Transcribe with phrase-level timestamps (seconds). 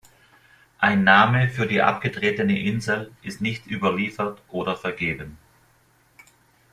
[0.79, 5.37] Ein Name für die abgetrennte Insel ist nicht überliefert oder vergeben.